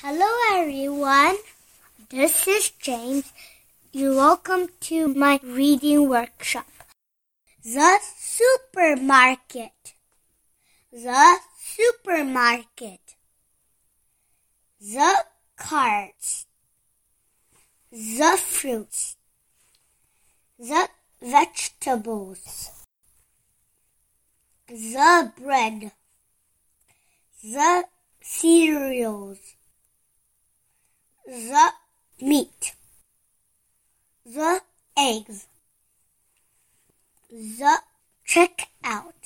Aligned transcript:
Hello, 0.00 0.32
everyone. 0.52 1.38
This 2.08 2.46
is 2.46 2.70
James. 2.70 3.32
You're 3.90 4.14
welcome 4.14 4.68
to 4.82 5.08
my 5.08 5.40
reading 5.42 6.08
workshop. 6.08 6.68
The 7.64 7.98
supermarket. 8.16 9.94
The 10.92 11.38
supermarket. 11.58 13.16
The 14.80 15.24
carts. 15.56 16.46
The 17.90 18.38
fruits. 18.40 19.16
The 20.60 20.88
vegetables. 21.20 22.70
The 24.68 25.32
bread. 25.36 25.90
The 27.42 27.86
cereals 28.22 29.57
the 31.28 31.72
meat, 32.22 32.72
the 34.24 34.62
eggs, 34.96 35.46
the 37.30 37.78
checkout. 38.26 39.17